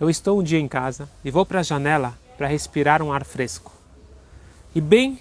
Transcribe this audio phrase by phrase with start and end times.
[0.00, 3.24] Eu estou um dia em casa e vou para a janela para respirar um ar
[3.24, 3.72] fresco.
[4.74, 5.20] E bem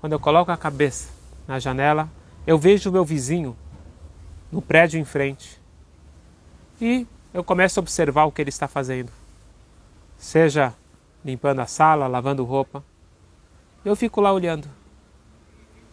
[0.00, 1.10] quando eu coloco a cabeça
[1.46, 2.08] na janela,
[2.46, 3.56] eu vejo o meu vizinho
[4.50, 5.60] no prédio em frente
[6.80, 9.10] e eu começo a observar o que ele está fazendo.
[10.16, 10.74] Seja
[11.24, 12.84] limpando a sala, lavando roupa.
[13.84, 14.68] Eu fico lá olhando.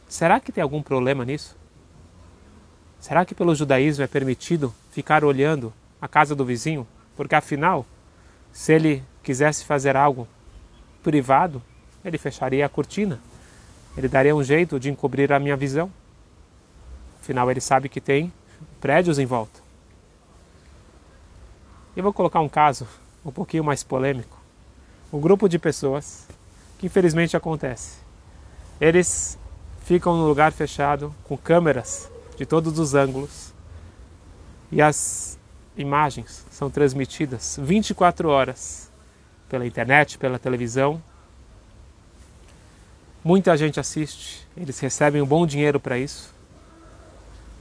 [0.08, 1.58] Será que tem algum problema nisso?
[3.00, 6.86] Será que pelo judaísmo é permitido ficar olhando a casa do vizinho?
[7.20, 7.86] Porque afinal,
[8.50, 10.26] se ele quisesse fazer algo
[11.04, 11.62] privado,
[12.06, 13.20] ele fecharia a cortina.
[13.98, 15.92] Ele daria um jeito de encobrir a minha visão.
[17.20, 18.32] Afinal, ele sabe que tem
[18.80, 19.60] prédios em volta.
[21.94, 22.88] Eu vou colocar um caso
[23.26, 24.40] um pouquinho mais polêmico.
[25.12, 26.26] Um grupo de pessoas
[26.78, 27.98] que infelizmente acontece.
[28.80, 29.38] Eles
[29.82, 33.54] ficam no lugar fechado com câmeras de todos os ângulos
[34.72, 35.38] e as
[35.82, 38.92] imagens são transmitidas 24 horas
[39.48, 41.02] pela internet, pela televisão.
[43.24, 46.34] Muita gente assiste, eles recebem um bom dinheiro para isso.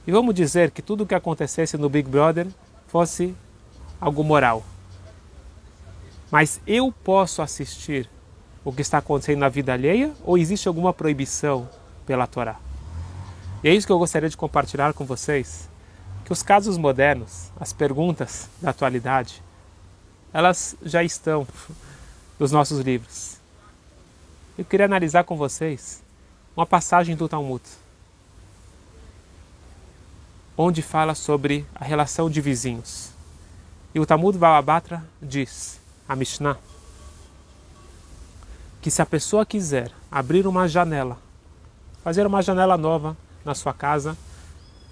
[0.05, 2.47] E vamos dizer que tudo o que acontecesse no Big Brother
[2.87, 3.35] fosse
[3.99, 4.63] algo moral.
[6.31, 8.09] Mas eu posso assistir
[8.63, 11.69] o que está acontecendo na vida alheia ou existe alguma proibição
[12.05, 12.59] pela Torá?
[13.63, 15.68] E é isso que eu gostaria de compartilhar com vocês,
[16.29, 19.41] que os casos modernos, as perguntas da atualidade,
[20.31, 21.47] elas já estão
[22.37, 23.37] nos nossos livros.
[24.55, 26.03] Eu queria analisar com vocês
[26.55, 27.63] uma passagem do Talmud,
[30.55, 33.09] onde fala sobre a relação de vizinhos.
[33.95, 36.59] E o Talmud Bababatra diz, a Mishnah,
[38.83, 41.17] que se a pessoa quiser abrir uma janela,
[42.03, 44.15] fazer uma janela nova na sua casa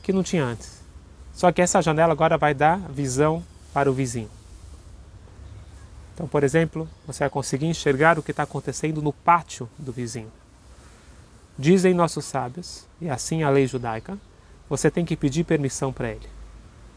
[0.02, 0.77] que não tinha antes.
[1.38, 4.28] Só que essa janela agora vai dar visão para o vizinho.
[6.16, 10.32] Então, por exemplo, você vai conseguir enxergar o que está acontecendo no pátio do vizinho.
[11.56, 14.18] Dizem nossos sábios, e assim a lei judaica,
[14.68, 16.28] você tem que pedir permissão para ele.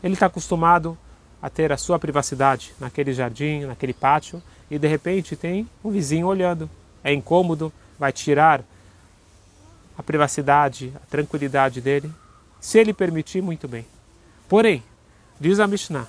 [0.02, 0.96] Ele está acostumado
[1.42, 6.26] a ter a sua privacidade naquele jardim, naquele pátio, e de repente tem um vizinho
[6.26, 6.70] olhando.
[7.04, 8.62] É incômodo, vai tirar
[9.98, 12.10] a privacidade, a tranquilidade dele.
[12.58, 13.84] Se ele permitir, muito bem.
[14.50, 14.82] Porém,
[15.40, 16.06] diz a Mishnah,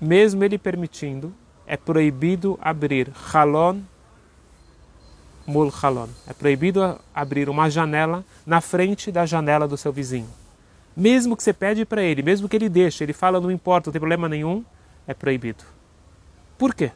[0.00, 1.32] mesmo ele permitindo,
[1.64, 3.80] é proibido abrir halon
[5.46, 6.08] mul halon.
[6.26, 10.28] É proibido abrir uma janela na frente da janela do seu vizinho.
[10.96, 13.92] Mesmo que você pede para ele, mesmo que ele deixe, ele fala não importa, não
[13.92, 14.64] tem problema nenhum,
[15.06, 15.62] é proibido.
[16.58, 16.90] Por quê?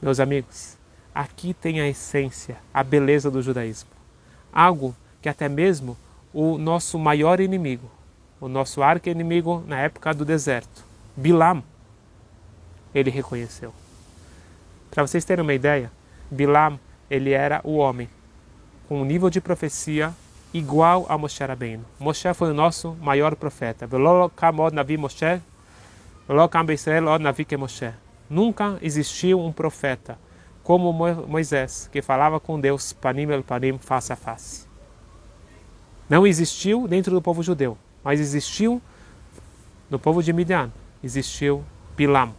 [0.00, 0.76] Meus amigos,
[1.14, 3.90] Aqui tem a essência, a beleza do judaísmo.
[4.52, 5.96] Algo que até mesmo
[6.32, 7.88] o nosso maior inimigo,
[8.44, 10.84] o nosso arqui-inimigo na época do deserto,
[11.16, 11.62] Bilam,
[12.94, 13.72] ele reconheceu.
[14.90, 15.90] Para vocês terem uma ideia,
[16.30, 16.78] Bilam,
[17.08, 18.06] ele era o homem
[18.86, 20.12] com um nível de profecia
[20.52, 21.86] igual a Moshe Rabbeinu.
[21.98, 23.88] Moshe foi o nosso maior profeta.
[28.28, 30.18] Nunca existiu um profeta
[30.62, 34.66] como Moisés, que falava com Deus panim el panim, face a face.
[36.10, 38.80] Não existiu dentro do povo judeu, mas existiu
[39.88, 40.70] no povo de Midian,
[41.02, 41.64] existiu
[41.96, 42.34] Bilam.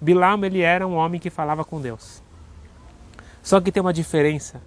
[0.00, 2.22] Bilam ele era um homem que falava com Deus.
[3.42, 4.62] Só que tem uma diferença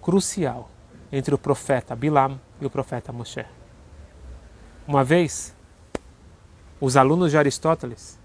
[0.00, 0.70] crucial
[1.10, 3.44] entre o profeta Bilam e o profeta Moshe.
[4.86, 5.54] Uma vez,
[6.80, 8.18] os alunos de Aristóteles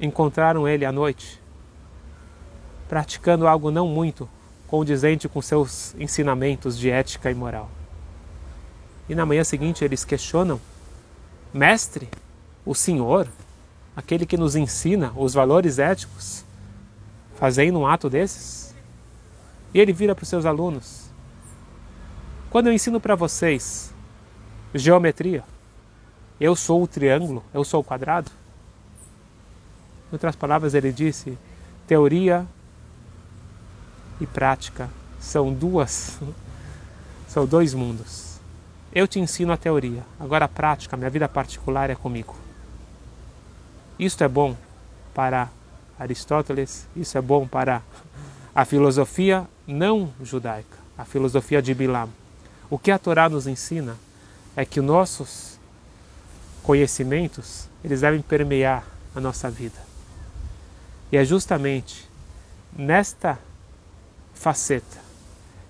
[0.00, 1.40] encontraram ele à noite
[2.88, 4.28] praticando algo não muito
[4.66, 7.70] condizente com seus ensinamentos de ética e moral.
[9.08, 10.60] E na manhã seguinte eles questionam:
[11.52, 12.08] Mestre,
[12.64, 13.28] o Senhor,
[13.96, 16.44] aquele que nos ensina os valores éticos,
[17.34, 18.74] fazendo um ato desses?
[19.74, 21.10] E ele vira para os seus alunos:
[22.50, 23.92] Quando eu ensino para vocês
[24.74, 25.44] geometria,
[26.40, 28.30] eu sou o triângulo, eu sou o quadrado?
[30.10, 31.38] Em outras palavras, ele disse:
[31.86, 32.46] teoria
[34.20, 34.88] e prática
[35.20, 36.18] são duas,
[37.28, 38.31] são dois mundos.
[38.94, 42.36] Eu te ensino a teoria, agora a prática, minha vida particular é comigo.
[43.98, 44.54] Isto é bom
[45.14, 45.48] para
[45.98, 47.82] Aristóteles, isso é bom para
[48.54, 52.10] a filosofia não judaica, a filosofia de Bilam.
[52.68, 53.96] O que a Torá nos ensina
[54.54, 55.58] é que os nossos
[56.62, 58.84] conhecimentos, eles devem permear
[59.14, 59.78] a nossa vida.
[61.10, 62.08] E é justamente
[62.76, 63.38] nesta
[64.34, 65.00] faceta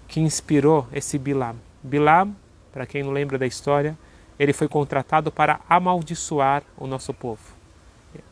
[0.08, 1.56] que inspirou esse Bilam.
[1.82, 2.34] Bilam,
[2.72, 3.96] para quem não lembra da história,
[4.38, 7.42] ele foi contratado para amaldiçoar o nosso povo.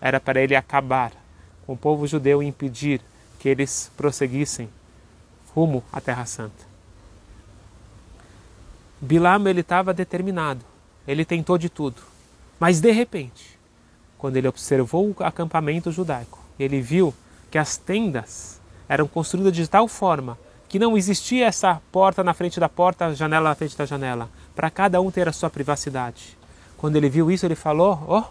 [0.00, 1.12] era para ele acabar
[1.66, 3.00] com o povo judeu e impedir
[3.38, 4.68] que eles prosseguissem
[5.54, 6.68] rumo à Terra Santa.
[9.00, 10.64] Bilam ele estava determinado,
[11.06, 12.02] ele tentou de tudo,
[12.58, 13.58] mas de repente,
[14.18, 17.14] quando ele observou o acampamento judaico, ele viu
[17.50, 20.36] que as tendas eram construídas de tal forma
[20.70, 24.70] que não existia essa porta na frente da porta, janela na frente da janela, para
[24.70, 26.38] cada um ter a sua privacidade.
[26.78, 28.22] Quando ele viu isso, ele falou: Oh,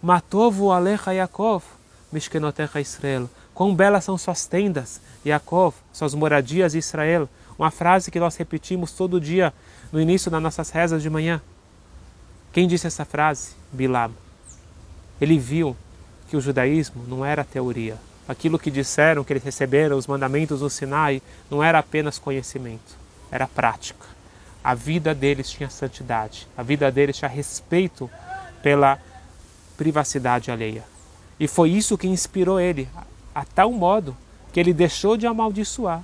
[0.00, 1.64] Matovu Alecha Yaakov,
[2.12, 3.28] Mishkenotecha Israel.
[3.52, 7.28] Quão belas são suas tendas, Yaakov, suas moradias, Israel.
[7.58, 9.52] Uma frase que nós repetimos todo dia
[9.92, 11.42] no início das nossas rezas de manhã.
[12.52, 13.50] Quem disse essa frase?
[13.72, 14.12] Bilam.
[15.20, 15.76] Ele viu
[16.28, 17.98] que o judaísmo não era teoria.
[18.30, 22.96] Aquilo que disseram que eles receberam, os mandamentos do Sinai, não era apenas conhecimento,
[23.28, 24.06] era prática.
[24.62, 28.08] A vida deles tinha santidade, a vida deles tinha respeito
[28.62, 29.00] pela
[29.76, 30.84] privacidade alheia.
[31.40, 32.88] E foi isso que inspirou ele,
[33.34, 34.16] a, tal modo
[34.52, 36.00] que ele deixou de amaldiçoar.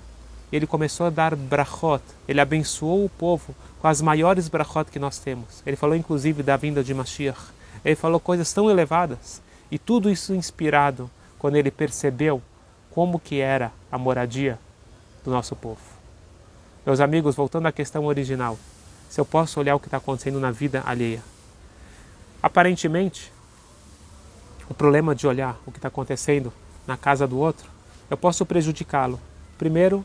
[0.50, 5.20] Ele começou a dar brachot, ele abençoou o povo com as maiores brachot que nós
[5.20, 5.62] temos.
[5.64, 7.38] Ele falou inclusive da vinda de Mashiach.
[7.84, 9.40] Ele falou coisas tão elevadas.
[9.70, 11.08] E tudo isso inspirado
[11.46, 12.43] quando ele percebeu
[12.90, 14.58] como que era a moradia
[15.25, 15.78] do nosso povo.
[16.84, 18.58] Meus amigos, voltando à questão original,
[19.08, 21.22] se eu posso olhar o que está acontecendo na vida alheia.
[22.43, 23.32] Aparentemente,
[24.69, 26.52] o problema de olhar o que está acontecendo
[26.84, 27.70] na casa do outro,
[28.10, 29.20] eu posso prejudicá-lo.
[29.56, 30.04] Primeiro,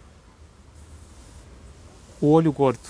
[2.21, 2.87] o olho gordo.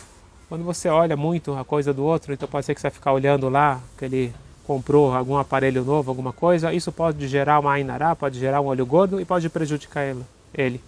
[0.49, 3.13] Quando você olha muito a coisa do outro, então pode ser que você vai ficar
[3.13, 8.15] olhando lá, que ele comprou algum aparelho novo, alguma coisa, isso pode gerar uma ainará,
[8.15, 10.15] pode gerar um olho gordo e pode prejudicar
[10.53, 10.81] ele.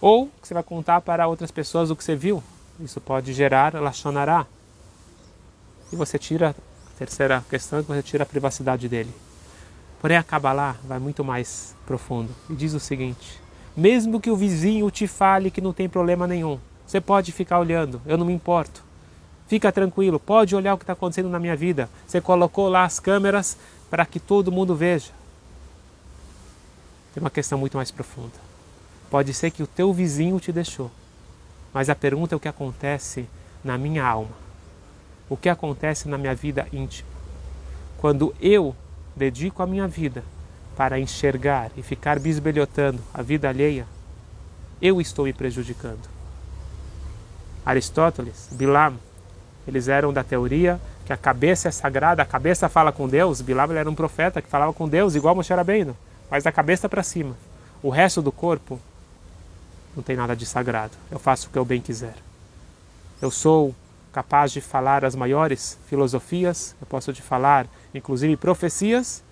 [0.00, 2.42] Ou você vai contar para outras pessoas o que você viu,
[2.80, 4.46] isso pode gerar lachonará.
[5.92, 9.12] E você tira, a terceira questão é que você tira a privacidade dele.
[10.00, 13.40] Porém, a Kabbalah vai muito mais profundo e diz o seguinte:
[13.76, 18.02] mesmo que o vizinho te fale que não tem problema nenhum, você pode ficar olhando,
[18.04, 18.82] eu não me importo.
[19.52, 21.86] Fica tranquilo, pode olhar o que está acontecendo na minha vida.
[22.06, 23.58] Você colocou lá as câmeras
[23.90, 25.10] para que todo mundo veja.
[27.12, 28.32] Tem uma questão muito mais profunda.
[29.10, 30.90] Pode ser que o teu vizinho te deixou,
[31.70, 33.28] mas a pergunta é o que acontece
[33.62, 34.30] na minha alma.
[35.28, 37.10] O que acontece na minha vida íntima?
[37.98, 38.74] Quando eu
[39.14, 40.24] dedico a minha vida
[40.74, 43.86] para enxergar e ficar bisbilhotando a vida alheia,
[44.80, 46.08] eu estou me prejudicando.
[47.66, 48.96] Aristóteles, Bilam,
[49.66, 53.40] eles eram da teoria que a cabeça é sagrada, a cabeça fala com Deus.
[53.40, 55.96] Bilam era um profeta que falava com Deus, igual Moshe Rabbeinu,
[56.30, 57.36] mas da cabeça para cima.
[57.82, 58.80] O resto do corpo
[59.96, 60.92] não tem nada de sagrado.
[61.10, 62.14] Eu faço o que eu bem quiser.
[63.20, 63.74] Eu sou
[64.12, 69.22] capaz de falar as maiores filosofias, eu posso te falar inclusive profecias,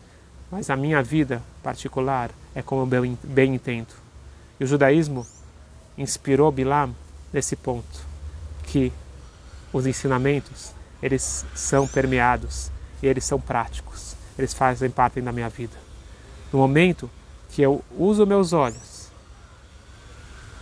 [0.51, 3.95] mas a minha vida particular é como eu bem entendo.
[4.59, 5.27] E o judaísmo
[5.97, 6.95] inspirou Bilam
[7.33, 8.05] nesse ponto,
[8.65, 8.93] que
[9.73, 10.73] os ensinamentos,
[11.03, 12.71] eles são permeados
[13.03, 15.77] e eles são práticos, eles fazem parte da minha vida.
[16.53, 17.11] No momento
[17.51, 19.09] que eu uso meus olhos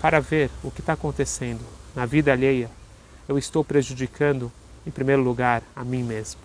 [0.00, 1.64] para ver o que está acontecendo
[1.94, 2.70] na vida alheia,
[3.26, 4.50] eu estou prejudicando,
[4.86, 6.40] em primeiro lugar, a mim mesmo.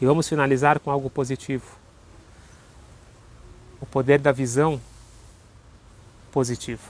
[0.00, 1.64] E vamos finalizar com algo positivo.
[3.80, 4.80] O poder da visão
[6.32, 6.82] positiva.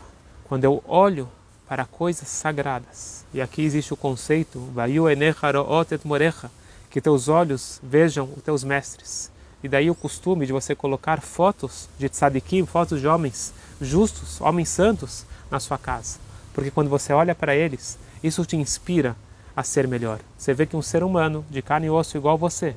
[0.44, 1.28] Quando eu olho
[1.70, 4.60] para coisas sagradas, e aqui existe o conceito,
[6.90, 9.30] que teus olhos vejam os teus mestres.
[9.62, 14.68] E daí o costume de você colocar fotos de tzadikim, fotos de homens justos, homens
[14.68, 16.18] santos, na sua casa.
[16.52, 19.14] Porque quando você olha para eles, isso te inspira
[19.54, 20.18] a ser melhor.
[20.36, 22.74] Você vê que um ser humano de carne e osso igual você,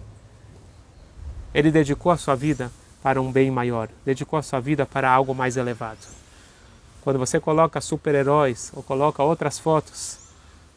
[1.52, 2.72] ele dedicou a sua vida
[3.02, 6.23] para um bem maior, dedicou a sua vida para algo mais elevado.
[7.04, 10.20] Quando você coloca super-heróis ou coloca outras fotos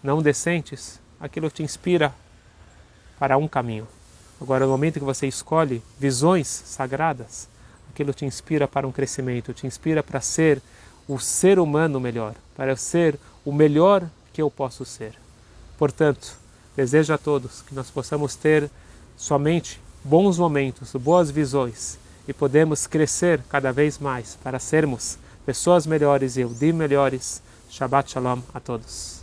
[0.02, 2.12] não decentes, aquilo te inspira
[3.16, 3.87] para um caminho.
[4.40, 7.49] Agora, no momento que você escolhe visões sagradas,
[7.90, 10.61] aquilo te inspira para um crescimento, te inspira para ser
[11.06, 15.14] o ser humano melhor, para ser o melhor que eu posso ser.
[15.78, 16.37] Portanto,
[16.75, 18.68] desejo a todos que nós possamos ter
[19.16, 26.36] somente bons momentos, boas visões e podemos crescer cada vez mais para sermos pessoas melhores
[26.36, 27.40] e Eudim melhores.
[27.70, 29.15] Shabbat Shalom a todos.